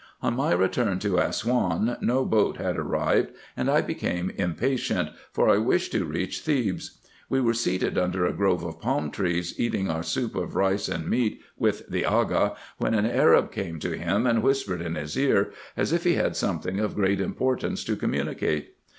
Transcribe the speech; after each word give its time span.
On 0.23 0.35
my 0.35 0.51
return 0.51 0.97
to 0.97 1.19
Assouan, 1.19 1.95
no 2.01 2.25
boat 2.25 2.57
had 2.57 2.75
arrived, 2.75 3.33
and 3.55 3.69
I 3.69 3.81
became 3.81 4.31
impatient, 4.31 5.09
for 5.31 5.47
I 5.47 5.57
wished 5.59 5.91
to 5.91 6.05
reach 6.05 6.41
Thebes. 6.41 6.97
We 7.29 7.39
were 7.39 7.53
seated 7.53 7.99
under 7.99 8.25
a 8.25 8.33
grove 8.33 8.63
of 8.63 8.81
palm 8.81 9.11
trees, 9.11 9.53
eating 9.59 9.91
our 9.91 10.01
soup 10.01 10.33
of 10.33 10.55
rice 10.55 10.87
and 10.87 11.07
meat 11.07 11.39
with 11.55 11.87
the 11.87 12.03
Aga, 12.03 12.55
when 12.79 12.95
an 12.95 13.05
Arab 13.05 13.51
came 13.51 13.77
to 13.81 13.95
him, 13.95 14.25
and 14.25 14.41
whispered 14.41 14.81
in 14.81 14.95
his 14.95 15.15
ear, 15.15 15.51
as 15.77 15.93
if 15.93 16.03
he 16.03 16.15
had 16.15 16.35
something 16.35 16.79
of 16.79 16.95
great 16.95 17.21
importance 17.21 17.83
to 17.83 17.95
communicate. 17.95 18.73